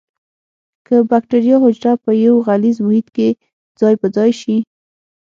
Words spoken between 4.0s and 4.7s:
په ځای شي.